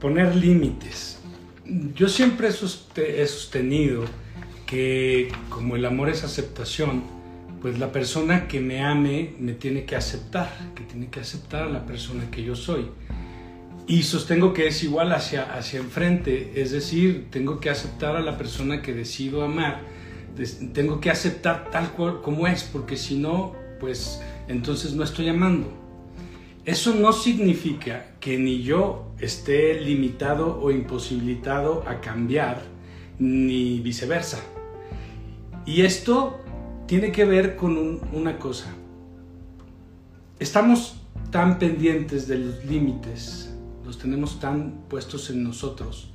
[0.00, 1.18] poner límites.
[1.94, 4.04] Yo siempre he sostenido
[4.66, 7.02] que como el amor es aceptación,
[7.60, 11.68] pues la persona que me ame me tiene que aceptar, que tiene que aceptar a
[11.68, 12.86] la persona que yo soy.
[13.86, 18.38] Y sostengo que es igual hacia, hacia enfrente, es decir, tengo que aceptar a la
[18.38, 19.82] persona que decido amar,
[20.72, 25.79] tengo que aceptar tal cual como es, porque si no, pues entonces no estoy amando.
[26.70, 32.62] Eso no significa que ni yo esté limitado o imposibilitado a cambiar,
[33.18, 34.38] ni viceversa.
[35.66, 36.38] Y esto
[36.86, 38.72] tiene que ver con una cosa.
[40.38, 40.94] Estamos
[41.32, 43.52] tan pendientes de los límites,
[43.84, 46.12] los tenemos tan puestos en nosotros,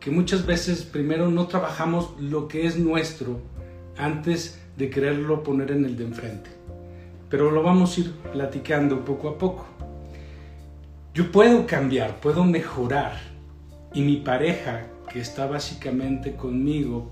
[0.00, 3.42] que muchas veces primero no trabajamos lo que es nuestro
[3.98, 6.55] antes de quererlo poner en el de enfrente
[7.28, 9.66] pero lo vamos a ir platicando poco a poco.
[11.14, 13.18] Yo puedo cambiar, puedo mejorar
[13.94, 17.10] y mi pareja que está básicamente conmigo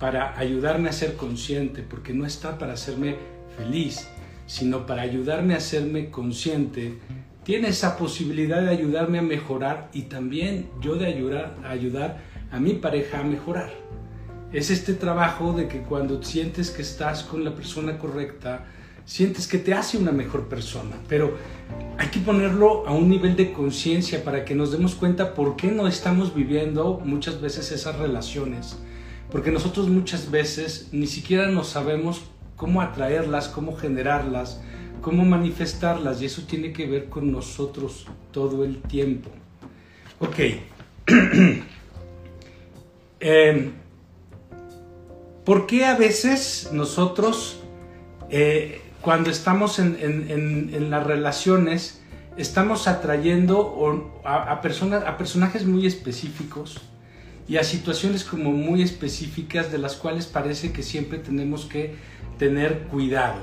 [0.00, 3.16] para ayudarme a ser consciente, porque no está para hacerme
[3.56, 4.08] feliz,
[4.46, 6.98] sino para ayudarme a hacerme consciente,
[7.44, 12.18] tiene esa posibilidad de ayudarme a mejorar y también yo de ayudar, ayudar
[12.50, 13.70] a mi pareja a mejorar.
[14.52, 18.64] Es este trabajo de que cuando sientes que estás con la persona correcta,
[19.06, 21.36] sientes que te hace una mejor persona, pero
[21.96, 25.68] hay que ponerlo a un nivel de conciencia para que nos demos cuenta por qué
[25.68, 28.76] no estamos viviendo muchas veces esas relaciones,
[29.30, 32.22] porque nosotros muchas veces ni siquiera nos sabemos
[32.56, 34.60] cómo atraerlas, cómo generarlas,
[35.00, 39.30] cómo manifestarlas, y eso tiene que ver con nosotros todo el tiempo.
[40.18, 40.36] Ok.
[43.18, 43.72] Em,
[45.44, 47.60] ¿Por qué a veces nosotros
[48.28, 52.00] eh, cuando estamos en, las relaciones,
[52.36, 56.80] estamos atrayendo a, personas, a personajes muy específicos
[57.46, 61.94] y a situaciones como muy específicas de las cuales parece que siempre tenemos que
[62.36, 63.38] tener cuidado.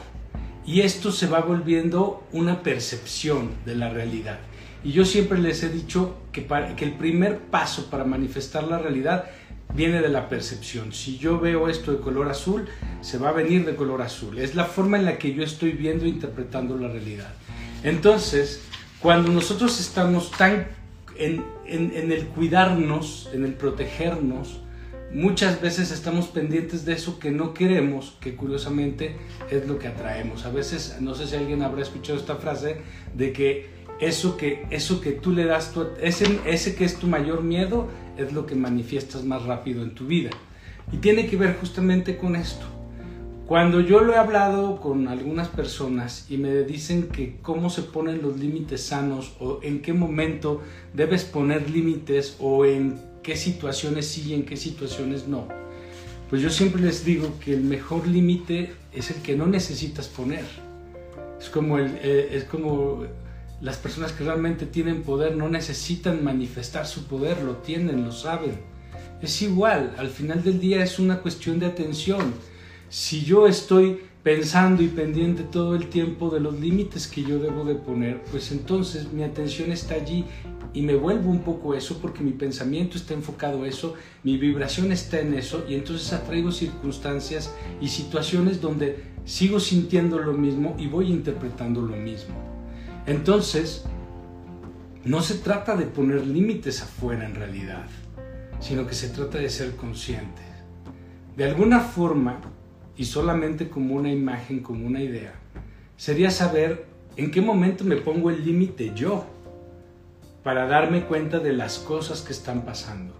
[0.65, 4.39] Y esto se va volviendo una percepción de la realidad.
[4.83, 6.45] Y yo siempre les he dicho que,
[6.75, 9.27] que el primer paso para manifestar la realidad
[9.75, 10.94] viene de la percepción.
[10.94, 12.67] Si yo veo esto de color azul,
[13.01, 14.39] se va a venir de color azul.
[14.39, 17.34] Es la forma en la que yo estoy viendo e interpretando la realidad.
[17.83, 18.62] Entonces,
[19.00, 20.67] cuando nosotros estamos tan
[21.17, 24.59] en, el cuidarnos, en el protegernos,
[25.12, 29.16] muchas veces estamos pendientes de eso que no queremos, que curiosamente
[29.50, 30.45] es lo que atraemos.
[30.45, 32.78] A veces, no sé si alguien habrá escuchado esta frase,
[33.13, 37.43] de que eso que, eso que tú le das, ese, ese que es tu mayor
[37.43, 37.87] miedo,
[38.17, 40.29] es lo que manifiestas más rápido en tu vida.
[40.91, 42.65] Y tiene que ver justamente con esto.
[43.47, 48.21] Cuando yo lo he hablado con algunas personas y me dicen que cómo se ponen
[48.21, 50.61] los límites sanos o en qué momento
[50.93, 55.47] debes poner límites o en qué situaciones sí y en qué situaciones no,
[56.29, 60.45] pues yo siempre les digo que el mejor límite es el que no necesitas poner.
[61.39, 63.03] Es como, el, eh, es como
[63.61, 68.59] las personas que realmente tienen poder no necesitan manifestar su poder, lo tienen, lo saben.
[69.21, 72.33] Es igual, al final del día es una cuestión de atención.
[72.89, 77.65] Si yo estoy pensando y pendiente todo el tiempo de los límites que yo debo
[77.65, 80.25] de poner, pues entonces mi atención está allí
[80.73, 84.91] y me vuelvo un poco eso porque mi pensamiento está enfocado a eso, mi vibración
[84.91, 90.87] está en eso y entonces atraigo circunstancias y situaciones donde sigo sintiendo lo mismo y
[90.87, 92.52] voy interpretando lo mismo.
[93.05, 93.85] Entonces,
[95.03, 97.85] no se trata de poner límites afuera en realidad,
[98.59, 100.45] sino que se trata de ser conscientes.
[101.35, 102.39] De alguna forma,
[102.95, 105.33] y solamente como una imagen, como una idea,
[105.97, 106.85] sería saber
[107.17, 109.25] en qué momento me pongo el límite yo
[110.43, 113.13] para darme cuenta de las cosas que están pasando.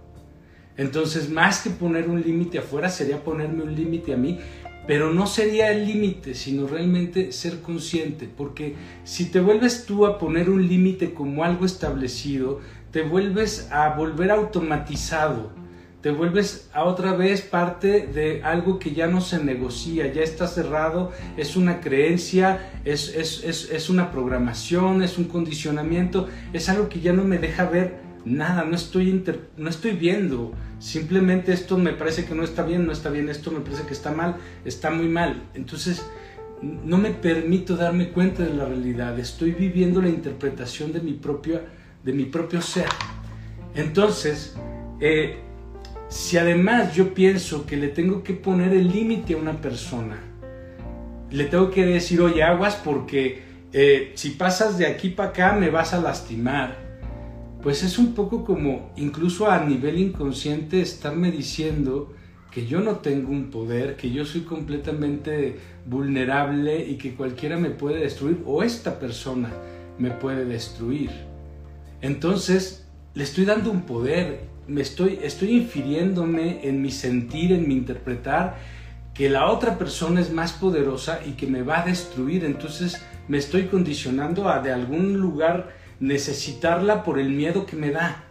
[0.76, 4.40] Entonces, más que poner un límite afuera, sería ponerme un límite a mí
[4.86, 8.74] pero no sería el límite, sino realmente ser consciente, porque
[9.04, 12.60] si te vuelves tú a poner un límite como algo establecido,
[12.90, 15.50] te vuelves a volver automatizado,
[16.02, 20.46] te vuelves a otra vez parte de algo que ya no se negocia, ya está
[20.46, 26.90] cerrado, es una creencia, es, es, es, es una programación, es un condicionamiento, es algo
[26.90, 29.24] que ya no me deja ver nada, no estoy,
[29.56, 30.52] no estoy viendo.
[30.84, 33.94] Simplemente esto me parece que no está bien, no está bien, esto me parece que
[33.94, 34.36] está mal,
[34.66, 35.44] está muy mal.
[35.54, 36.04] Entonces,
[36.60, 41.62] no me permito darme cuenta de la realidad, estoy viviendo la interpretación de mi propio,
[42.02, 42.84] de mi propio ser.
[43.74, 44.56] Entonces,
[45.00, 45.38] eh,
[46.10, 50.18] si además yo pienso que le tengo que poner el límite a una persona,
[51.30, 53.40] le tengo que decir, oye, aguas porque
[53.72, 56.83] eh, si pasas de aquí para acá me vas a lastimar
[57.64, 62.12] pues es un poco como incluso a nivel inconsciente estarme diciendo
[62.50, 65.56] que yo no tengo un poder, que yo soy completamente
[65.86, 69.48] vulnerable y que cualquiera me puede destruir o esta persona
[69.98, 71.10] me puede destruir.
[72.02, 77.76] Entonces, le estoy dando un poder, me estoy, estoy infiriéndome en mi sentir, en mi
[77.76, 78.58] interpretar,
[79.14, 82.44] que la otra persona es más poderosa y que me va a destruir.
[82.44, 88.24] Entonces, me estoy condicionando a de algún lugar necesitarla por el miedo que me da.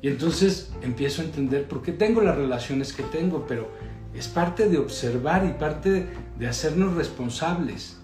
[0.00, 3.68] Y entonces empiezo a entender por qué tengo las relaciones que tengo, pero
[4.14, 6.06] es parte de observar y parte
[6.38, 7.96] de hacernos responsables.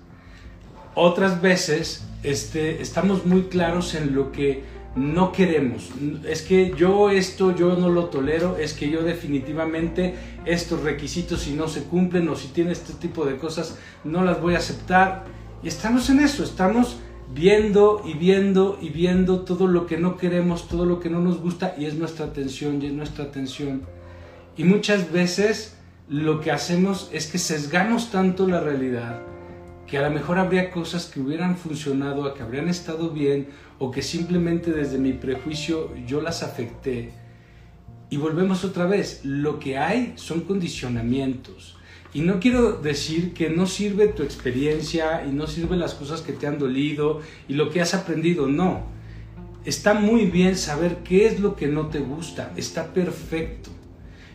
[0.95, 4.63] Otras veces este, estamos muy claros en lo que
[4.97, 5.91] no queremos.
[6.25, 10.15] Es que yo esto yo no lo tolero, es que yo definitivamente
[10.45, 14.41] estos requisitos si no se cumplen o si tiene este tipo de cosas no las
[14.41, 15.25] voy a aceptar.
[15.63, 16.99] Y estamos en eso, estamos
[17.33, 21.41] viendo y viendo y viendo todo lo que no queremos, todo lo que no nos
[21.41, 23.83] gusta y es nuestra atención y es nuestra atención.
[24.57, 25.77] Y muchas veces
[26.09, 29.23] lo que hacemos es que sesgamos tanto la realidad
[29.87, 33.49] que a lo mejor habría cosas que hubieran funcionado, que habrían estado bien
[33.79, 37.13] o que simplemente desde mi prejuicio yo las afecté.
[38.11, 41.77] Y volvemos otra vez, lo que hay son condicionamientos
[42.15, 46.33] y no quiero decir que no sirve tu experiencia y no sirven las cosas que
[46.33, 48.85] te han dolido y lo que has aprendido, no.
[49.65, 53.71] Está muy bien saber qué es lo que no te gusta, está perfecto.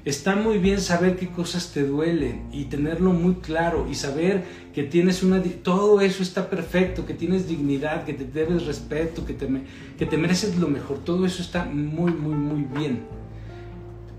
[0.04, 4.44] Está muy bien saber qué cosas te duelen y tenerlo muy claro y saber
[4.74, 5.42] que tienes una...
[5.42, 9.48] Todo eso está perfecto, que tienes dignidad, que te debes respeto, que te,
[9.98, 11.00] que te mereces lo mejor.
[11.06, 13.04] Todo eso está muy, muy, muy bien.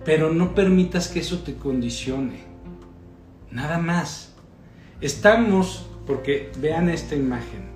[0.04, 2.49] Pero no permitas que eso te condicione.
[3.50, 4.32] Nada más.
[5.00, 7.70] Estamos, porque vean esta imagen,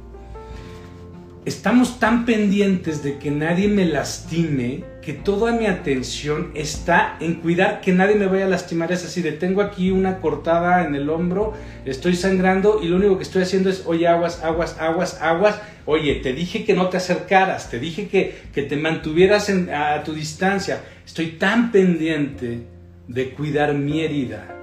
[1.45, 7.81] estamos tan pendientes de que nadie me lastime que toda mi atención está en cuidar
[7.81, 8.93] que nadie me vaya a lastimar.
[8.93, 11.55] Es así, de tengo aquí una cortada en el hombro,
[11.85, 15.61] estoy sangrando y lo único que estoy haciendo es, oye, aguas, aguas, aguas, aguas.
[15.87, 20.15] Oye, te dije que no te acercaras, te dije que, que te mantuvieras a tu
[20.15, 20.83] distancia.
[21.05, 22.63] Estoy tan pendiente
[23.09, 24.55] de cuidar mi herida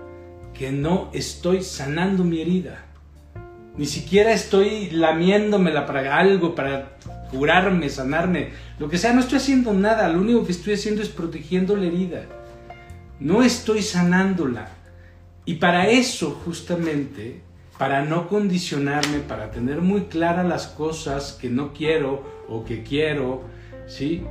[0.54, 2.86] que no estoy sanando mi herida.
[3.78, 6.98] Ni siquiera estoy lamiéndomela para algo, para
[7.32, 11.10] curarme, sanarme, lo que sea, no estoy haciendo nada, lo único que estoy haciendo es
[11.10, 12.24] protegiendo la herida.
[13.20, 14.70] No estoy sanándola.
[15.46, 17.42] Y para eso, justamente,
[17.78, 23.44] para no condicionarme, para tener muy claras las cosas que no quiero o que quiero,
[23.88, 24.24] ¿sí?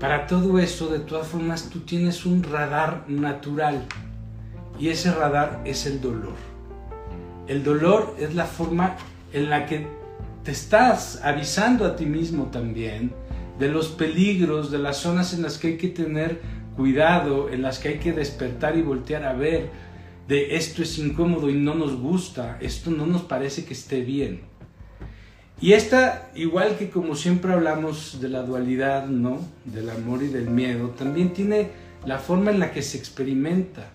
[0.00, 3.86] Para todo eso, de todas formas, tú tienes un radar natural.
[4.80, 6.34] Y ese radar es el dolor.
[7.46, 8.96] El dolor es la forma
[9.32, 9.86] en la que
[10.42, 13.12] te estás avisando a ti mismo también
[13.58, 16.40] de los peligros, de las zonas en las que hay que tener
[16.76, 19.68] cuidado, en las que hay que despertar y voltear a ver,
[20.26, 24.40] de esto es incómodo y no nos gusta, esto no nos parece que esté bien.
[25.60, 29.40] Y esta, igual que como siempre hablamos de la dualidad, ¿no?
[29.66, 31.68] Del amor y del miedo, también tiene
[32.06, 33.90] la forma en la que se experimenta.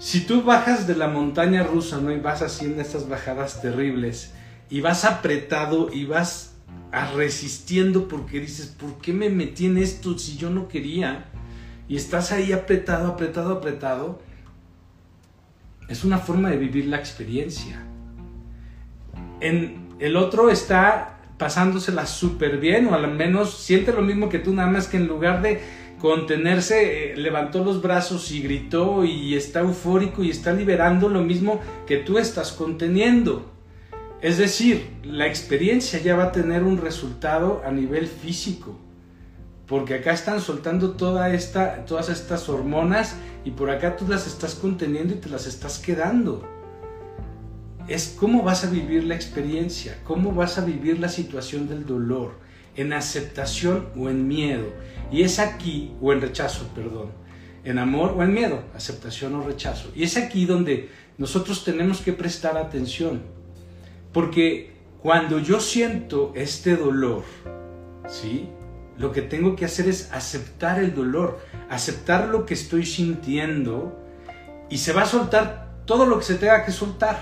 [0.00, 2.10] Si tú bajas de la montaña rusa, ¿no?
[2.10, 4.32] Y vas haciendo estas bajadas terribles
[4.70, 6.54] y vas apretado y vas
[7.14, 11.26] resistiendo porque dices, ¿por qué me metí en esto si yo no quería?
[11.86, 14.22] Y estás ahí apretado, apretado, apretado.
[15.86, 17.82] Es una forma de vivir la experiencia.
[19.40, 24.54] En el otro está pasándosela súper bien o al menos siente lo mismo que tú,
[24.54, 25.60] nada más que en lugar de
[26.00, 31.60] contenerse, eh, levantó los brazos y gritó y está eufórico y está liberando lo mismo
[31.86, 33.50] que tú estás conteniendo.
[34.22, 38.78] Es decir, la experiencia ya va a tener un resultado a nivel físico,
[39.66, 45.18] porque acá están soltando todas estas hormonas y por acá tú las estás conteniendo y
[45.18, 46.46] te las estás quedando.
[47.88, 52.32] Es cómo vas a vivir la experiencia, cómo vas a vivir la situación del dolor,
[52.76, 54.66] en aceptación o en miedo.
[55.10, 57.10] Y es aquí, o en rechazo, perdón,
[57.64, 59.90] en amor o en miedo, aceptación o rechazo.
[59.94, 63.22] Y es aquí donde nosotros tenemos que prestar atención.
[64.12, 64.72] Porque
[65.02, 67.24] cuando yo siento este dolor,
[68.08, 68.48] ¿sí?
[68.98, 73.98] Lo que tengo que hacer es aceptar el dolor, aceptar lo que estoy sintiendo
[74.68, 77.18] y se va a soltar todo lo que se tenga que soltar.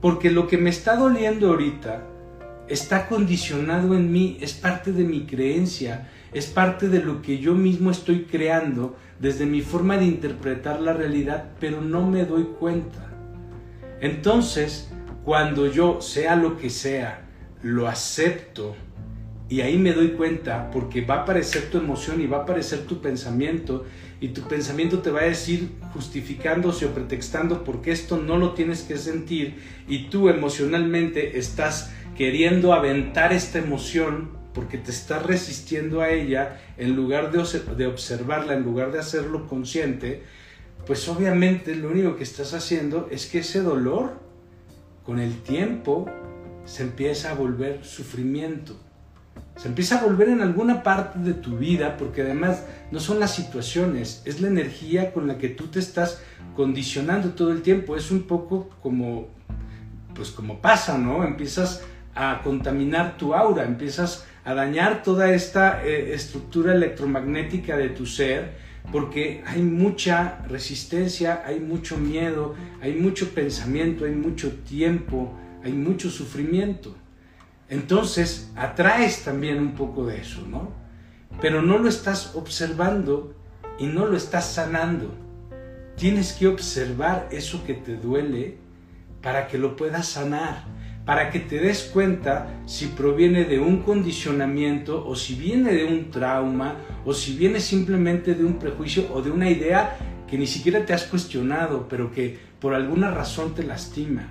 [0.00, 2.02] Porque lo que me está doliendo ahorita
[2.68, 7.54] está condicionado en mí, es parte de mi creencia, es parte de lo que yo
[7.54, 13.10] mismo estoy creando desde mi forma de interpretar la realidad, pero no me doy cuenta.
[14.00, 14.90] Entonces,
[15.24, 17.22] cuando yo, sea lo que sea,
[17.62, 18.74] lo acepto
[19.48, 22.86] y ahí me doy cuenta porque va a aparecer tu emoción y va a aparecer
[22.86, 23.84] tu pensamiento
[24.20, 28.82] y tu pensamiento te va a decir justificándose o pretextando porque esto no lo tienes
[28.82, 36.10] que sentir y tú emocionalmente estás queriendo aventar esta emoción porque te estás resistiendo a
[36.10, 37.42] ella en lugar de,
[37.76, 40.22] de observarla, en lugar de hacerlo consciente,
[40.86, 44.20] pues obviamente lo único que estás haciendo es que ese dolor
[45.04, 46.06] con el tiempo
[46.64, 48.76] se empieza a volver sufrimiento.
[49.56, 53.34] Se empieza a volver en alguna parte de tu vida porque además no son las
[53.34, 56.22] situaciones, es la energía con la que tú te estás
[56.56, 57.96] condicionando todo el tiempo.
[57.96, 59.28] Es un poco como,
[60.14, 61.24] pues como pasa, ¿no?
[61.24, 61.82] Empiezas
[62.14, 68.72] a contaminar tu aura, empiezas a dañar toda esta eh, estructura electromagnética de tu ser
[68.90, 76.10] porque hay mucha resistencia, hay mucho miedo, hay mucho pensamiento, hay mucho tiempo, hay mucho
[76.10, 76.94] sufrimiento.
[77.68, 80.72] Entonces atraes también un poco de eso, ¿no?
[81.40, 83.34] Pero no lo estás observando
[83.78, 85.14] y no lo estás sanando.
[85.96, 88.58] Tienes que observar eso que te duele
[89.22, 90.64] para que lo puedas sanar,
[91.04, 96.10] para que te des cuenta si proviene de un condicionamiento o si viene de un
[96.10, 99.96] trauma o si viene simplemente de un prejuicio o de una idea
[100.28, 104.30] que ni siquiera te has cuestionado, pero que por alguna razón te lastima.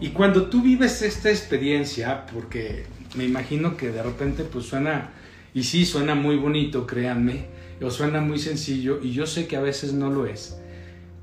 [0.00, 5.10] Y cuando tú vives esta experiencia, porque me imagino que de repente pues suena,
[5.54, 7.46] y sí suena muy bonito, créanme,
[7.80, 10.58] o suena muy sencillo, y yo sé que a veces no lo es,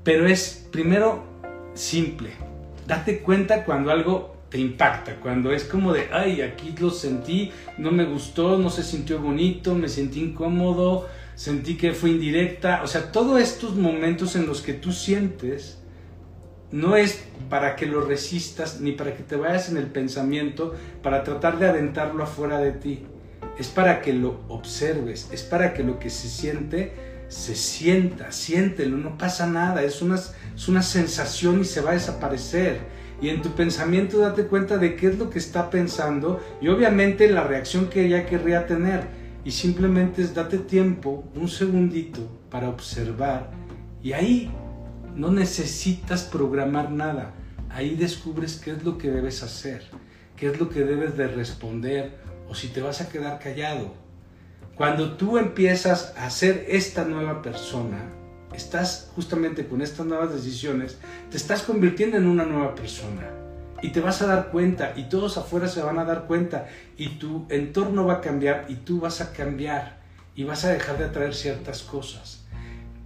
[0.02, 1.24] pero es primero
[1.74, 2.30] simple.
[2.86, 7.92] Date cuenta cuando algo te impacta, cuando es como de, ay, aquí lo sentí, no
[7.92, 13.12] me gustó, no se sintió bonito, me sentí incómodo, sentí que fue indirecta, o sea,
[13.12, 15.78] todos estos momentos en los que tú sientes,
[16.72, 21.24] no es para que lo resistas ni para que te vayas en el pensamiento para
[21.24, 23.02] tratar de aventarlo afuera de ti.
[23.58, 26.92] Es para que lo observes, es para que lo que se siente
[27.30, 31.94] se sienta, siéntelo, no pasa nada, es una, es una sensación y se va a
[31.94, 32.80] desaparecer.
[33.20, 37.28] Y en tu pensamiento date cuenta de qué es lo que está pensando y obviamente
[37.30, 39.08] la reacción que ella querría tener.
[39.44, 43.50] Y simplemente es date tiempo, un segundito, para observar.
[44.02, 44.50] Y ahí
[45.14, 47.34] no necesitas programar nada.
[47.70, 49.84] Ahí descubres qué es lo que debes hacer,
[50.36, 53.94] qué es lo que debes de responder o si te vas a quedar callado.
[54.74, 58.19] Cuando tú empiezas a ser esta nueva persona,
[58.54, 60.98] estás justamente con estas nuevas decisiones,
[61.30, 63.28] te estás convirtiendo en una nueva persona.
[63.82, 67.18] Y te vas a dar cuenta, y todos afuera se van a dar cuenta, y
[67.18, 70.00] tu entorno va a cambiar, y tú vas a cambiar,
[70.34, 72.44] y vas a dejar de atraer ciertas cosas.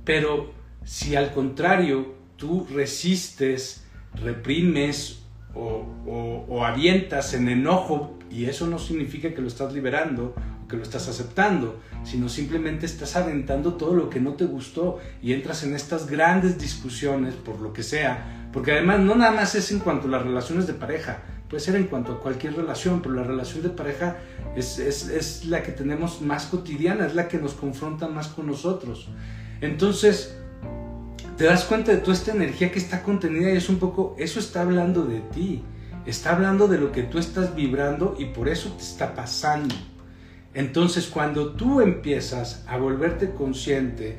[0.05, 0.53] Pero
[0.85, 3.85] si al contrario tú resistes,
[4.15, 5.21] reprimes
[5.55, 10.35] o, avientas en enojo, y eso no significa que lo estás liberando
[10.77, 15.63] lo estás aceptando, sino simplemente estás aventando todo lo que no te gustó y entras
[15.65, 19.81] en estas grandes discusiones por lo que sea, porque además no nada más es en
[19.81, 23.23] cuanto a las relaciones de pareja, puede ser en cuanto a cualquier relación, pero la
[23.23, 24.17] relación de pareja
[24.57, 29.09] es, es la que tenemos más cotidiana, es la que nos confronta más con nosotros.
[29.61, 30.37] Entonces,
[31.37, 34.39] te das cuenta de toda esta energía que está contenida y es un poco, eso
[34.39, 35.63] está hablando de ti,
[36.07, 39.75] está hablando de lo que tú estás vibrando y por eso te está pasando.
[40.55, 44.17] Entonces cuando tú empiezas a volverte consciente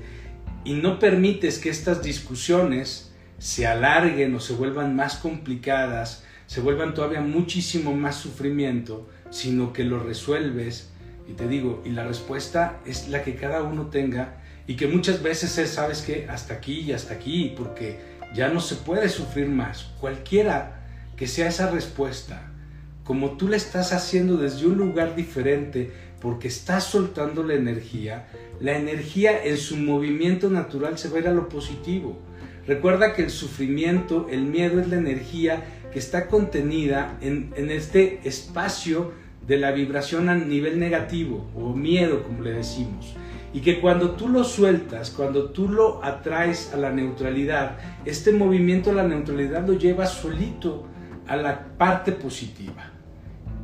[0.64, 6.94] y no permites que estas discusiones se alarguen o se vuelvan más complicadas, se vuelvan
[6.94, 10.92] todavía muchísimo más sufrimiento, sino que lo resuelves
[11.28, 14.38] y te digo, y la respuesta es la que cada uno tenga
[14.68, 18.00] y que muchas veces es, sabes que hasta aquí y hasta aquí, porque
[18.34, 19.92] ya no se puede sufrir más.
[20.00, 20.84] Cualquiera
[21.16, 22.52] que sea esa respuesta,
[23.04, 25.92] como tú le estás haciendo desde un lugar diferente,
[26.26, 28.26] porque estás soltando la energía,
[28.60, 32.18] la energía en su movimiento natural se va a ir a lo positivo.
[32.66, 35.64] Recuerda que el sufrimiento, el miedo es la energía
[35.94, 39.12] que está contenida en, en este espacio
[39.46, 43.14] de la vibración a nivel negativo o miedo, como le decimos.
[43.54, 48.90] Y que cuando tú lo sueltas, cuando tú lo atraes a la neutralidad, este movimiento
[48.90, 50.88] a la neutralidad lo lleva solito
[51.28, 52.94] a la parte positiva.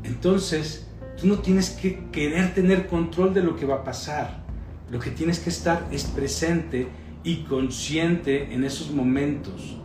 [0.04, 0.91] Entonces,
[1.22, 4.44] tú no tienes que querer tener control de lo que va a pasar.
[4.90, 6.88] Lo que tienes que estar es presente
[7.24, 9.78] y consciente en esos momentos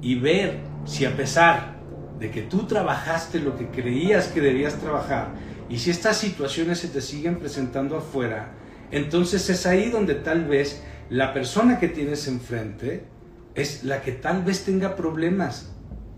[0.00, 1.80] y ver si a pesar
[2.18, 5.32] de que tú trabajaste lo que creías que debías trabajar
[5.68, 8.52] y si estas situaciones se te siguen presentando afuera,
[8.90, 13.04] entonces es ahí donde tal vez la persona que tienes enfrente
[13.54, 15.72] es la que tal vez tenga problemas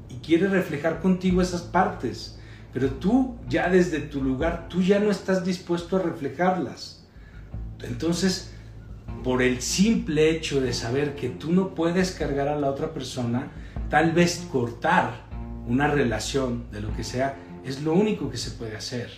[0.09, 2.39] y quiere reflejar contigo esas partes.
[2.75, 7.07] Pero tú ya desde tu lugar, tú ya no estás dispuesto a reflejarlas.
[7.85, 8.53] Entonces,
[9.23, 13.53] por el simple hecho de saber que tú no puedes cargar a la otra persona,
[13.89, 15.25] tal vez cortar
[15.69, 19.09] una relación de lo que sea es lo único que se puede hacer.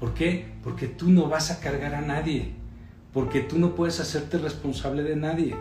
[0.00, 0.52] ¿Por qué?
[0.64, 2.52] Porque tú no vas a cargar a nadie,
[3.12, 5.54] porque tú no puedes hacerte responsable de nadie.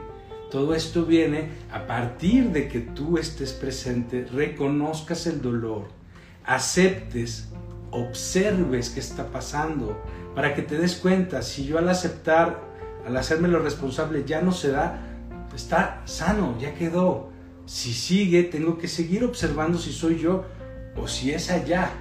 [0.49, 6.00] Todo esto viene a partir de que tú estés presente, reconozcas el dolor,
[6.45, 7.49] aceptes,
[7.91, 10.01] observes qué está pasando,
[10.35, 12.61] para que te des cuenta, si yo al aceptar,
[13.05, 14.99] al hacerme lo responsable ya no se da,
[15.55, 17.29] está sano, ya quedó.
[17.65, 20.45] Si sigue, tengo que seguir observando si soy yo
[20.95, 21.91] o si es allá.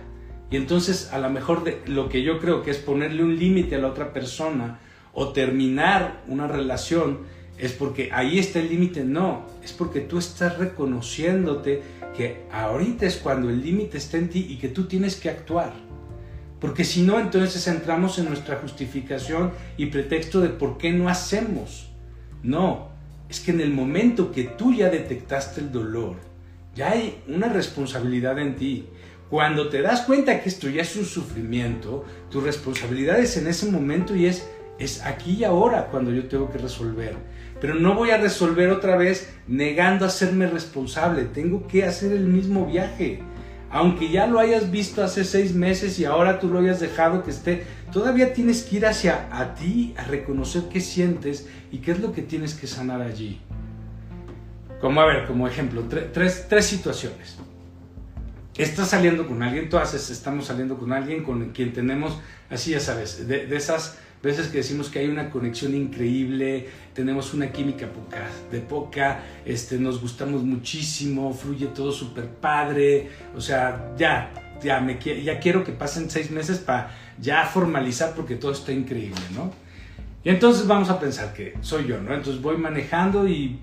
[0.51, 3.77] Y entonces a lo mejor de, lo que yo creo que es ponerle un límite
[3.77, 4.81] a la otra persona
[5.13, 7.21] o terminar una relación
[7.59, 9.05] es porque ahí está el límite.
[9.05, 11.83] No, es porque tú estás reconociéndote
[12.17, 15.73] que ahorita es cuando el límite está en ti y que tú tienes que actuar.
[16.61, 21.91] Porque si no, entonces entramos en nuestra justificación y pretexto de por qué no hacemos.
[22.43, 22.89] No,
[23.29, 26.17] es que en el momento que tú ya detectaste el dolor,
[26.75, 28.87] ya hay una responsabilidad en ti.
[29.31, 33.71] Cuando te das cuenta que esto ya es un sufrimiento, tu responsabilidad es en ese
[33.71, 34.47] momento y es,
[34.79, 37.17] es aquí y ahora cuando yo tengo que resolver.
[37.61, 41.25] Pero no voy a resolver otra vez negando hacerme responsable.
[41.25, 43.23] Tengo que hacer el mismo viaje.
[43.71, 47.31] Aunque ya lo hayas visto hace seis meses y ahora tú lo hayas dejado que
[47.31, 52.01] esté, todavía tienes que ir hacia a ti a reconocer qué sientes y qué es
[52.01, 53.41] lo que tienes que sanar allí.
[54.81, 57.39] Como a ver, como ejemplo, tres, tres situaciones
[58.63, 63.27] estás saliendo con alguien, todas estamos saliendo con alguien con quien tenemos, así ya sabes,
[63.27, 68.61] de, esas veces que decimos que hay una conexión increíble, tenemos una química poca, de
[68.61, 75.41] poca, este, nos gustamos muchísimo, fluye todo súper padre, o sea, ya, ya, me, ya
[75.41, 79.53] quiero que pasen seis meses para ya formalizar porque todo está increíble, ¿no?
[80.23, 82.13] Y entonces vamos a pensar que soy yo, ¿no?
[82.13, 83.59] Entonces voy manejando y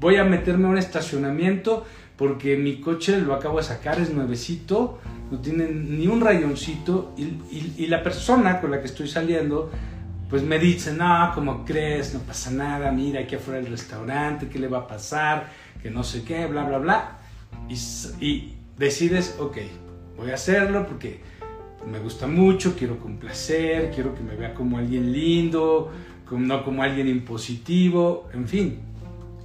[0.00, 1.84] voy a meterme a un estacionamiento
[2.16, 7.86] porque mi coche lo acabo de sacar, es nuevecito, no tiene ni un rayoncito y,
[7.86, 9.70] la persona con la que estoy saliendo
[10.32, 12.14] pues me dice, no, como crees?
[12.14, 15.50] No pasa nada, mira, aquí afuera del restaurante, ¿qué le va a pasar?
[15.82, 17.18] Que no sé qué, bla, bla, bla.
[17.68, 19.58] Y, decides, ok,
[20.16, 21.20] voy a hacerlo porque
[21.86, 25.92] me gusta mucho, quiero complacer, quiero que me vea como alguien lindo,
[26.30, 28.80] no como alguien impositivo, en fin.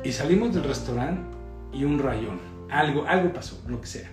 [0.05, 1.21] Y salimos del restaurante
[1.73, 4.09] y un rayón algo, algo pasó, lo que sea.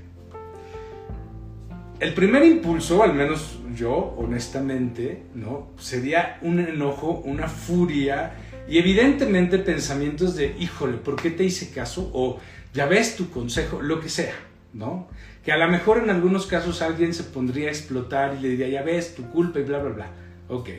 [2.00, 5.70] El primer impulso, al menos yo, honestamente, ¿no?
[5.78, 8.34] Sería un enojo, una furia
[8.68, 12.10] y evidentemente pensamientos de, híjole, ¿por qué te hice caso?
[12.12, 12.40] O
[12.72, 14.34] ya ves tu consejo, lo que sea,
[14.72, 15.08] ¿no?
[15.44, 18.68] Que a lo mejor en algunos casos alguien se pondría a explotar y le diría,
[18.68, 20.06] ya ves, tu culpa y bla, bla, bla.
[20.48, 20.70] Ok,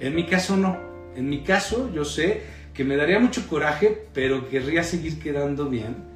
[0.00, 0.78] en mi caso no.
[1.14, 6.12] En mi caso yo sé que me daría mucho coraje, pero querría seguir quedando bien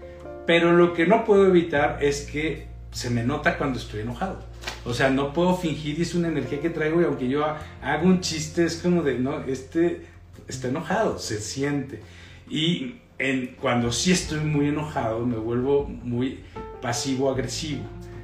[0.46, 4.42] pero lo que no puedo evitar es que se me nota cuando estoy enojado.
[4.86, 7.44] O sea, no puedo fingir y es una energía que traigo y aunque yo
[7.82, 10.06] hago un chiste es como de, no, este
[10.48, 12.00] está enojado, se siente.
[12.48, 12.94] Y
[13.60, 16.40] cuando sí estoy muy enojado me vuelvo muy
[16.80, 17.82] pasivo-agresivo.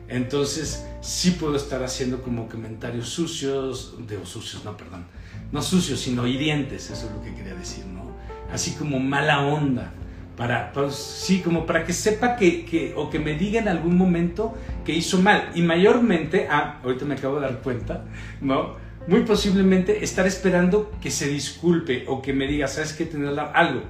[0.08, 5.04] Entonces sí puedo estar haciendo como comentarios sucios, de sucios, no, perdón,
[5.52, 8.16] no sucios, sino hirientes, eso es lo que quería decir, ¿no?
[8.50, 9.92] Así como mala onda
[10.36, 13.96] para, pues, sí, como para que sepa que, que, o que me diga en algún
[13.96, 15.50] momento que hizo mal.
[15.54, 18.04] Y mayormente, ah, ahorita me acabo de dar cuenta,
[18.40, 18.76] ¿no?
[19.06, 23.82] Muy posiblemente estar esperando que se disculpe o que me diga, sabes que tener algo.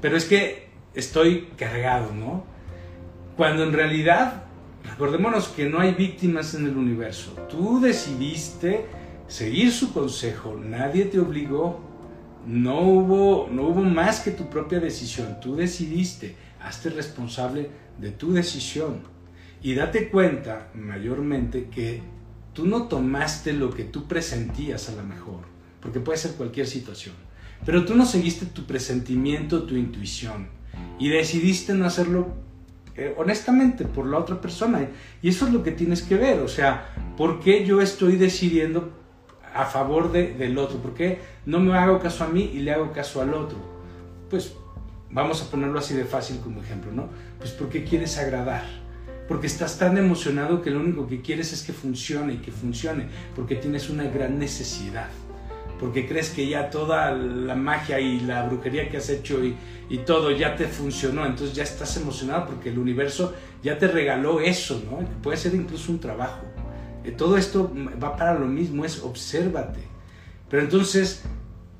[0.00, 2.44] Pero es que estoy cargado, ¿no?
[3.36, 4.44] Cuando en realidad,
[4.90, 7.32] recordémonos que no hay víctimas en el universo.
[7.50, 8.86] Tú decidiste
[9.26, 11.80] seguir su consejo, nadie te obligó,
[12.46, 15.38] no hubo, no hubo más que tu propia decisión.
[15.40, 19.00] Tú decidiste, hazte responsable de tu decisión.
[19.62, 22.02] Y date cuenta, mayormente, que
[22.52, 25.40] tú no tomaste lo que tú presentías a lo mejor,
[25.80, 27.14] porque puede ser cualquier situación,
[27.64, 30.48] pero tú no seguiste tu presentimiento, tu intuición,
[30.98, 32.34] y decidiste no hacerlo
[32.96, 34.88] eh, honestamente por la otra persona.
[35.20, 38.92] Y eso es lo que tienes que ver, o sea, ¿por qué yo estoy decidiendo
[39.54, 40.78] a favor de, del otro?
[40.78, 43.56] ¿Por qué no me hago caso a mí y le hago caso al otro?
[44.28, 44.54] Pues
[45.10, 47.08] vamos a ponerlo así de fácil como ejemplo, ¿no?
[47.38, 48.64] Pues porque quieres agradar,
[49.28, 53.06] porque estás tan emocionado que lo único que quieres es que funcione y que funcione,
[53.36, 55.08] porque tienes una gran necesidad,
[55.78, 59.54] porque crees que ya toda la magia y la brujería que has hecho y,
[59.88, 64.40] y todo ya te funcionó, entonces ya estás emocionado porque el universo ya te regaló
[64.40, 64.98] eso, ¿no?
[65.22, 66.42] Puede ser incluso un trabajo
[67.12, 69.80] todo esto va para lo mismo, es obsérvate.
[70.48, 71.22] Pero entonces,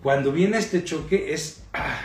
[0.03, 1.99] cuando viene este choque es, ah,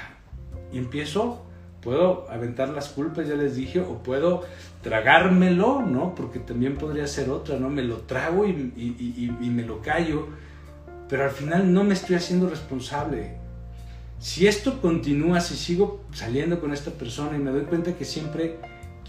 [0.71, 1.45] empiezo,
[1.81, 4.43] puedo aventar las culpas, ya les dije, o puedo
[4.81, 6.15] tragármelo, ¿no?
[6.15, 7.69] Porque también podría ser otra, ¿no?
[7.69, 10.27] Me lo trago y, y me lo callo,
[11.09, 13.37] pero al final no me estoy haciendo responsable.
[14.19, 18.57] Si esto continúa, si sigo saliendo con esta persona y me doy cuenta que siempre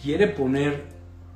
[0.00, 0.84] quiere poner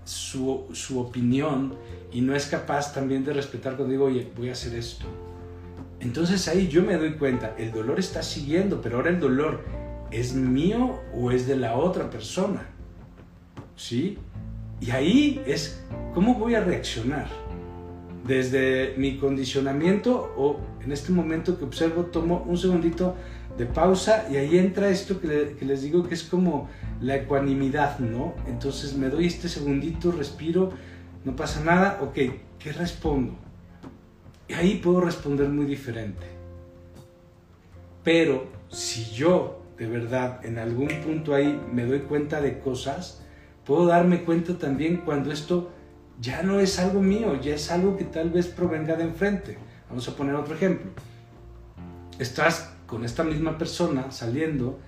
[0.05, 1.75] su, su opinión
[2.15, 5.05] y no es capaz también de respetar cuando digo, oye, voy a hacer esto.
[5.99, 9.63] Entonces ahí yo me doy cuenta, el dolor está siguiendo, pero ahora el dolor
[10.13, 12.69] es mío o es de la otra persona.
[13.75, 14.17] ¿Sí?
[14.81, 15.83] Y ahí es,
[16.15, 17.27] ¿cómo voy a reaccionar?
[18.25, 23.17] Desde mi condicionamiento o en este momento que observo, tomo un segundito
[23.59, 26.69] de pausa y ahí entra esto que, les digo que es como
[27.01, 28.35] la ecuanimidad, ¿no?
[28.47, 30.71] Entonces me doy este segundito, respiro,
[31.25, 32.15] no pasa nada, ok,
[32.59, 33.35] ¿qué respondo?
[34.47, 36.27] Y ahí puedo responder muy diferente.
[38.03, 43.23] Pero si yo de verdad en algún punto ahí me doy cuenta de cosas,
[43.65, 45.73] puedo darme cuenta también cuando esto
[46.21, 49.59] ya no es algo mío, ya es algo que tal vez provenga de enfrente.
[49.89, 50.91] Vamos a poner otro ejemplo.
[52.19, 54.79] Estás con esta misma persona saliendo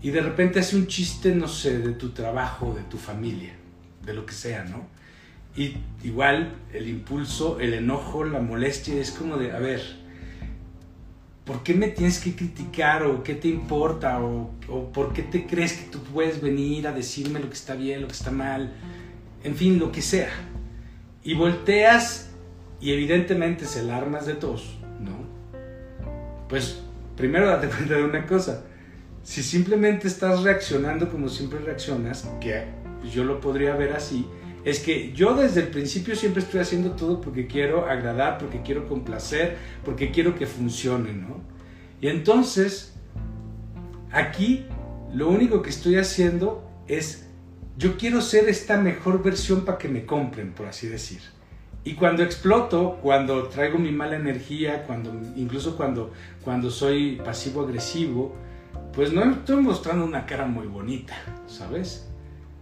[0.00, 3.54] y de repente hace un chiste, no sé, de tu trabajo, de tu familia,
[4.04, 4.97] de lo que sea, ¿no?
[5.58, 9.82] Y igual el impulso, el enojo, la molestia es como de, a ver,
[11.44, 14.52] ¿por qué me tienes que criticar o qué te importa o,
[14.92, 18.06] por qué te crees que tú puedes venir a decirme lo que está bien, lo
[18.06, 18.72] que está mal,
[19.42, 20.30] en fin, lo que sea?
[21.24, 22.30] Y volteas
[22.80, 25.26] y evidentemente es el armas de todos, ¿no?
[26.48, 26.80] Pues
[27.16, 28.62] primero date cuenta de una cosa.
[29.24, 32.62] Si simplemente estás reaccionando como siempre reaccionas, que
[33.12, 34.24] yo lo podría ver así,
[34.68, 38.86] es que yo desde el principio siempre estoy haciendo todo porque quiero agradar, porque quiero
[38.86, 41.40] complacer, porque quiero que funcione, ¿no?
[42.02, 42.92] Y entonces,
[44.12, 44.66] aquí
[45.14, 47.28] lo único que estoy haciendo es,
[47.78, 51.20] yo quiero ser esta mejor versión para que me compren, por así decir.
[51.84, 56.12] Y cuando exploto, cuando traigo mi mala energía, cuando, incluso cuando,
[56.44, 58.34] cuando soy pasivo-agresivo,
[58.92, 61.14] pues no estoy mostrando una cara muy bonita,
[61.46, 62.07] ¿sabes?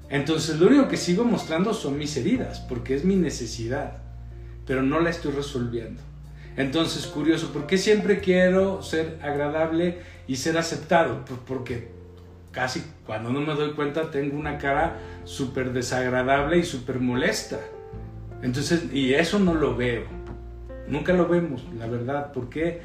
[0.08, 3.98] Entonces lo único que sigo mostrando son mis heridas, porque es mi necesidad,
[4.66, 6.00] pero no la estoy resolviendo.
[6.56, 11.24] Entonces, curioso, ¿por qué siempre quiero ser agradable y ser aceptado?
[11.26, 11.88] Pues porque
[12.50, 17.60] casi cuando no me doy cuenta tengo una cara súper desagradable y súper molesta.
[18.42, 20.04] Entonces, y eso no lo veo.
[20.88, 22.32] Nunca lo vemos, la verdad.
[22.32, 22.80] ¿Por qué?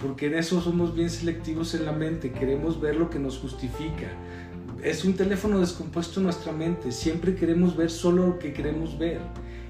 [0.00, 2.30] Porque en eso somos bien selectivos en la mente.
[2.30, 4.06] Queremos ver lo que nos justifica.
[4.82, 6.92] Es un teléfono descompuesto en nuestra mente.
[6.92, 9.20] Siempre queremos ver solo lo que queremos ver.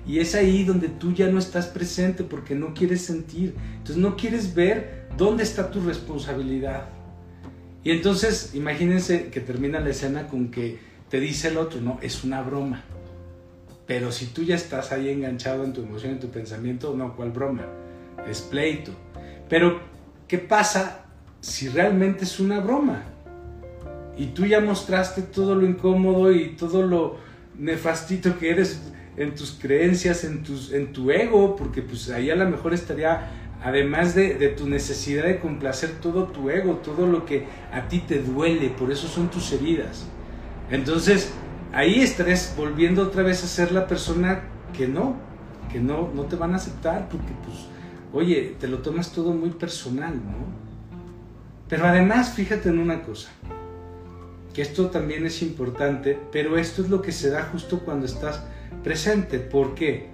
[0.06, 3.54] Y es ahí donde tú ya no estás presente porque no quieres sentir.
[3.72, 6.88] Entonces no quieres ver dónde está tu responsabilidad.
[7.84, 12.22] Y entonces imagínense que termina la escena con que te dice el otro, no, es
[12.24, 12.84] una broma.
[13.86, 17.30] Pero si tú ya estás ahí enganchado en tu emoción, en tu pensamiento, no, ¿cuál
[17.30, 17.64] broma?
[18.28, 18.92] Es pleito.
[19.48, 19.80] Pero,
[20.26, 21.06] ¿qué pasa
[21.40, 23.04] si realmente es una broma?
[24.18, 27.16] Y tú ya mostraste todo lo incómodo y todo lo
[27.56, 28.82] nefastito que eres
[29.16, 33.30] en tus creencias, en, tus, en tu ego, porque pues ahí a lo mejor estaría,
[33.62, 38.00] además de, de tu necesidad de complacer todo tu ego, todo lo que a ti
[38.00, 40.06] te duele, por eso son tus heridas.
[40.70, 41.32] Entonces,
[41.72, 44.42] ahí estarás volviendo otra vez a ser la persona
[44.76, 45.16] que no,
[45.70, 47.66] que no, no te van a aceptar porque pues,
[48.12, 50.68] oye, te lo tomas todo muy personal, ¿no?
[51.68, 53.30] Pero además, fíjate en una cosa,
[54.52, 58.42] que esto también es importante, pero esto es lo que se da justo cuando estás
[58.82, 59.38] presente.
[59.38, 60.08] ¿Por qué?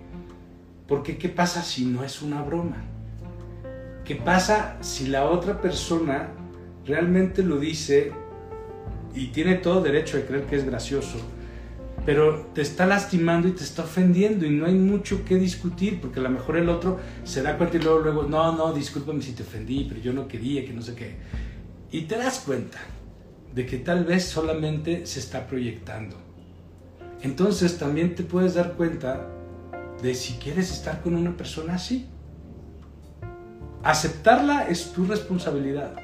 [0.87, 2.85] Porque ¿qué pasa si no es una broma?
[4.05, 6.29] ¿Qué pasa si la otra persona
[6.85, 8.13] realmente lo dice
[9.15, 11.19] y tiene todo derecho a creer que es gracioso?
[12.07, 16.21] pero te está lastimando y te está ofendiendo y no hay mucho que discutir porque
[16.21, 19.33] a lo mejor el otro se da cuenta y luego, luego, no, no, discúlpame si
[19.33, 21.17] te ofendí, pero yo no quería, que no sé qué.
[21.91, 22.79] Y te das cuenta
[23.55, 26.17] de que tal vez solamente se está proyectando.
[27.23, 29.29] Entonces también te puedes dar cuenta
[30.03, 32.07] de si quieres estar con una persona así.
[33.83, 35.95] Aceptarla es tu responsabilidad.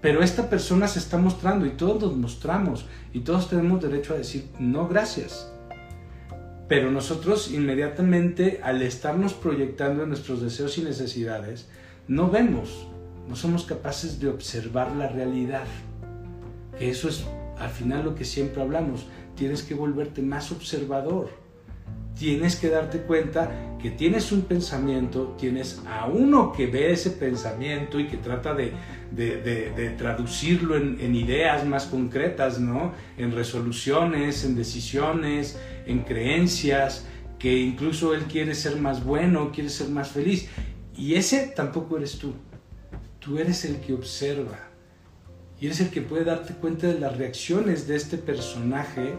[0.00, 4.18] Pero esta persona se está mostrando y todos nos mostramos y todos tenemos derecho a
[4.18, 5.50] decir no gracias.
[6.68, 11.68] Pero nosotros inmediatamente al estarnos proyectando nuestros deseos y necesidades,
[12.06, 12.86] no vemos,
[13.26, 15.64] no somos capaces de observar la realidad.
[16.80, 17.24] Eso es
[17.58, 21.30] al final lo que siempre hablamos, tienes que volverte más observador.
[22.18, 28.00] tienes que darte cuenta que tienes un pensamiento, tienes a uno que ve ese pensamiento
[28.00, 28.72] y que trata de,
[29.96, 32.92] traducirlo en, en, ideas más concretas, ¿no?
[33.16, 37.06] En resoluciones, en decisiones, en creencias,
[37.38, 40.48] que incluso él quiere ser más bueno, quiere ser más feliz.
[40.96, 42.34] Y ese tampoco eres tú.
[43.20, 44.67] Tú eres el que observa.
[45.60, 49.14] Y eres el que puede darte cuenta de las reacciones de este personaje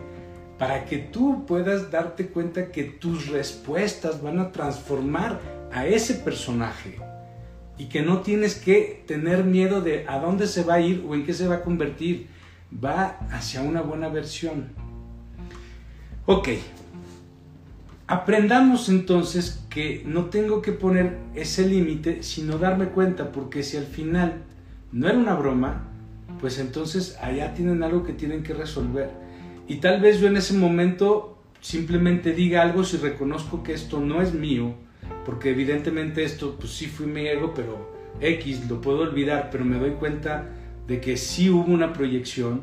[0.57, 5.39] para que tú puedas darte cuenta que tus respuestas van a transformar
[5.71, 6.97] a ese personaje
[7.77, 11.15] y que no tienes que tener miedo de a dónde se va a ir o
[11.15, 12.27] en qué se va a convertir.
[12.71, 14.67] Va hacia una buena versión.
[16.25, 16.49] Ok,
[18.05, 23.85] aprendamos entonces que no tengo que poner ese límite, sino darme cuenta, porque si al
[23.85, 24.43] final
[24.91, 25.88] no era una broma,
[26.39, 29.09] pues entonces allá tienen algo que tienen que resolver
[29.69, 34.21] y tal vez yo en ese momento simplemente diga algo si reconozco que esto no
[34.21, 34.73] es mío,
[35.25, 39.77] porque evidentemente esto pues sí fui mi ego, pero X lo puedo olvidar, pero me
[39.77, 40.49] doy cuenta
[40.87, 42.61] de que sí hubo una proyección,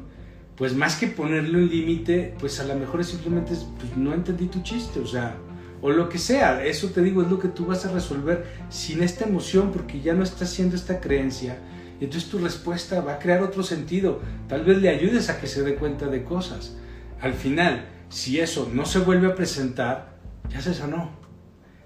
[0.57, 4.47] pues más que ponerle un límite, pues a lo mejor es simplemente pues no entendí
[4.47, 5.37] tu chiste, o sea,
[5.83, 9.03] o lo que sea, eso te digo es lo que tú vas a resolver sin
[9.03, 11.59] esta emoción porque ya no estás haciendo esta creencia.
[12.01, 14.21] Y entonces tu respuesta va a crear otro sentido.
[14.49, 16.77] Tal vez le ayudes a que se dé cuenta de cosas
[17.21, 20.17] al final, si eso no se vuelve a presentar,
[20.49, 21.11] ya se sanó.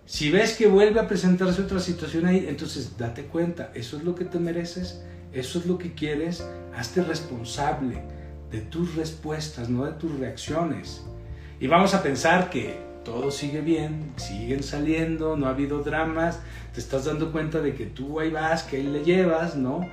[0.04, 4.14] Si ves que vuelve a presentarse otra situación ahí, entonces date cuenta, eso es lo
[4.14, 6.44] que te mereces, eso es lo que quieres,
[6.76, 8.02] hazte responsable
[8.50, 11.02] de tus respuestas, no de tus reacciones.
[11.60, 16.40] Y vamos a pensar que todo sigue bien, siguen saliendo, no ha habido dramas,
[16.74, 19.86] te estás dando cuenta de que tú ahí vas, que ahí le llevas, ¿no?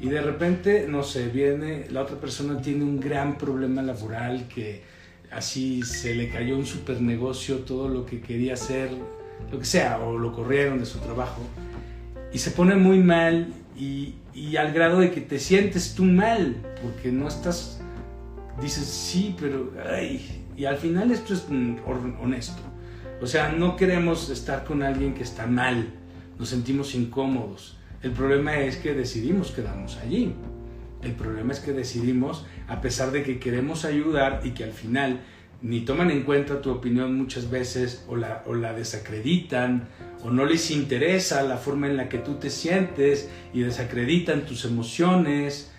[0.00, 4.82] y de repente, no sé, viene, la otra persona tiene un gran problema laboral que
[5.30, 8.90] así se le cayó un super negocio, todo lo que quería hacer,
[9.50, 11.40] lo que sea, o lo corrieron de su trabajo,
[12.32, 16.56] y se pone muy mal y, y al grado de que te sientes tú mal,
[16.82, 17.80] porque no estás,
[18.60, 21.46] dices, sí, pero, ay, y al final esto es
[22.20, 22.62] honesto.
[23.20, 25.86] O sea, no queremos estar con alguien que está mal,
[26.38, 30.34] nos sentimos incómodos el problema es que decidimos quedarnos allí.
[31.02, 35.20] El problema es que decidimos, a pesar de que queremos ayudar y que al final
[35.62, 39.88] ni toman en cuenta tu opinión muchas veces o la, o la desacreditan
[40.22, 44.66] o no les interesa la forma en la que tú te sientes y desacreditan tus
[44.66, 45.72] emociones,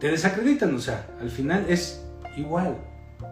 [0.00, 2.04] te desacreditan, o sea, al final es
[2.36, 2.76] igual.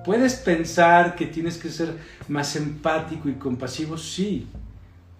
[0.04, 1.96] Puedes pensar que tienes que ser
[2.28, 4.48] más empático y compasivo, sí,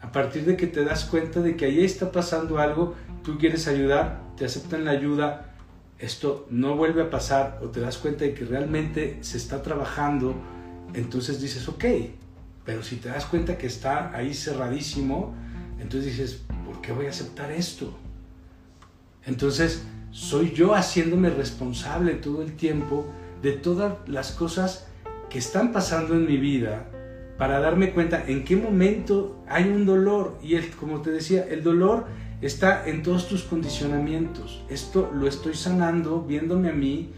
[0.01, 3.69] a partir de que te das cuenta de que ahí está pasando algo, tú quieres
[3.69, 5.55] ayudar, te aceptan la ayuda,
[5.99, 10.35] esto no vuelve a pasar o te das cuenta de que realmente se está trabajando,
[10.95, 11.85] entonces dices, ok,
[12.65, 15.35] pero si te das cuenta que está ahí cerradísimo,
[15.79, 17.93] entonces dices, ¿por qué voy a aceptar esto?
[19.27, 23.07] Entonces, soy yo haciéndome responsable todo el tiempo
[23.43, 24.87] de todas las cosas
[25.29, 26.87] que están pasando en mi vida
[27.39, 30.37] para darme cuenta en qué momento hay un dolor.
[30.43, 32.07] Y el, como te decía, el dolor
[32.43, 34.63] está en todos tus condicionamientos.
[34.69, 37.13] Esto lo estoy sanando viéndome a mí.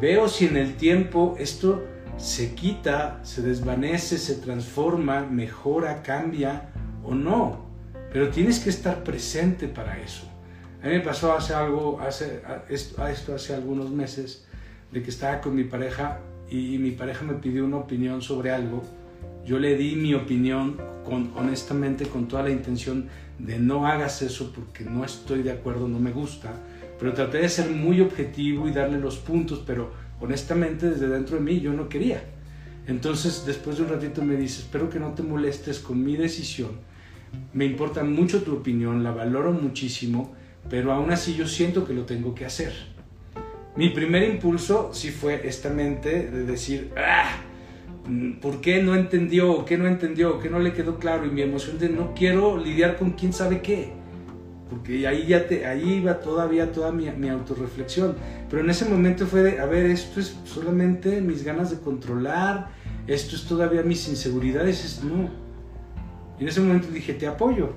[0.00, 1.84] Veo si en el tiempo esto
[2.16, 6.70] se quita, se desvanece, se transforma, mejora, cambia
[7.04, 7.66] o no.
[8.12, 10.26] Pero tienes que estar presente para eso.
[10.82, 14.46] A mí me pasó hace algo, hace, esto, hace algunos meses,
[14.92, 18.82] de que estaba con mi pareja y mi pareja me pidió una opinión sobre algo
[19.44, 24.52] yo le di mi opinión con, honestamente con toda la intención de no hagas eso
[24.54, 26.52] porque no estoy de acuerdo, no me gusta,
[26.98, 31.42] pero traté de ser muy objetivo y darle los puntos, pero honestamente desde dentro de
[31.42, 32.22] mí yo no quería.
[32.86, 36.70] Entonces después de un ratito me dice, espero que no te molestes con mi decisión,
[37.52, 40.34] me importa mucho tu opinión, la valoro muchísimo,
[40.68, 42.72] pero aún así yo siento que lo tengo que hacer.
[43.80, 47.30] Mi primer impulso sí fue esta mente de decir, ¡ah!
[48.42, 49.64] ¿Por qué no entendió?
[49.64, 50.38] ¿Qué no entendió?
[50.38, 51.24] ¿Qué no le quedó claro?
[51.24, 53.94] Y mi emoción de no quiero lidiar con quién sabe qué.
[54.68, 58.16] Porque ahí ya te, ahí iba todavía toda mi, mi autorreflexión.
[58.50, 62.72] Pero en ese momento fue de, a ver, esto es solamente mis ganas de controlar,
[63.06, 64.84] esto es todavía mis inseguridades.
[64.84, 65.30] Es, no.
[66.38, 67.70] Y en ese momento dije, te apoyo.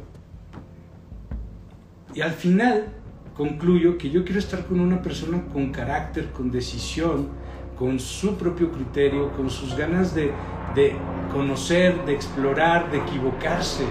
[2.13, 2.87] Y al final
[3.36, 7.30] concluyo que yo quiero estar con una persona con carácter, con decisión,
[7.78, 10.32] con su propio criterio, con sus ganas de,
[10.76, 10.96] de
[11.32, 13.86] conocer, de explorar, de equivocarse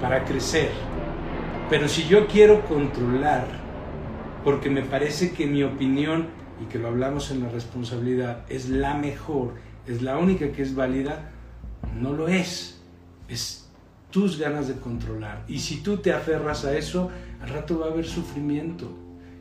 [0.00, 0.70] para crecer.
[1.70, 3.46] Pero si yo quiero controlar,
[4.44, 6.26] porque me parece que mi opinión,
[6.60, 9.54] y que lo hablamos en la responsabilidad, es la mejor,
[9.86, 11.30] es la única que es válida,
[11.98, 12.80] no lo es.
[13.28, 13.62] es
[14.12, 15.42] tus ganas de controlar.
[15.48, 17.10] Y si tú te aferras a eso,
[17.42, 18.90] al rato va a haber sufrimiento.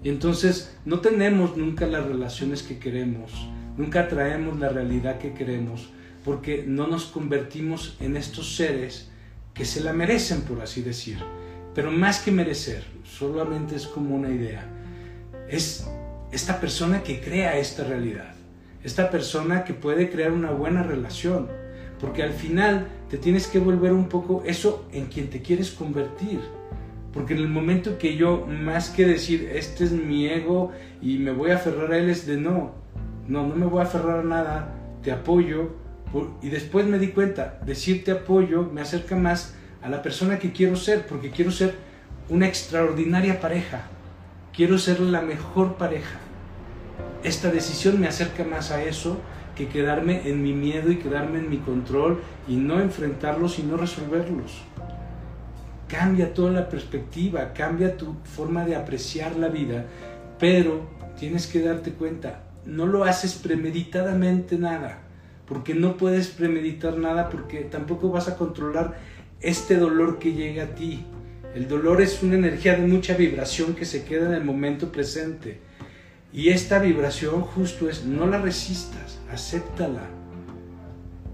[0.04, 3.32] Y entonces no tenemos nunca las relaciones que queremos,
[3.78, 5.90] nunca traemos la realidad que queremos,
[6.26, 9.10] porque no nos convertimos en estos seres
[9.54, 11.20] que se la merecen, por así decir.
[11.76, 14.68] Pero más que merecer, solamente es como una idea.
[15.48, 15.88] Es
[16.32, 18.34] esta persona que crea esta realidad,
[18.84, 21.48] esta persona que puede crear una buena relación,
[22.00, 26.40] porque al final te tienes que volver un poco eso en quien te quieres convertir.
[27.14, 30.72] Porque en el momento que yo, más que decir, este es mi ego
[31.02, 32.72] y me voy a aferrar a él, es de no,
[33.28, 35.76] no, no me voy a aferrar a nada, te apoyo.
[36.42, 40.76] Y después me di cuenta, decirte apoyo me acerca más a la persona que quiero
[40.76, 41.76] ser, porque quiero ser
[42.30, 43.88] una extraordinaria pareja,
[44.54, 46.20] quiero ser la mejor pareja.
[47.24, 49.20] Esta decisión me acerca más a eso
[49.56, 53.76] que quedarme en mi miedo y quedarme en mi control y no enfrentarlos y no
[53.78, 54.71] resolverlos
[55.92, 59.86] cambia toda la perspectiva, cambia tu forma de apreciar la vida,
[60.40, 65.00] pero tienes que darte cuenta, no lo haces premeditadamente nada,
[65.46, 68.98] porque no puedes premeditar nada porque tampoco vas a controlar
[69.42, 71.04] este dolor que llega a ti.
[71.54, 75.60] El dolor es una energía de mucha vibración que se queda en el momento presente.
[76.32, 80.08] Y esta vibración justo es, no la resistas, acéptala.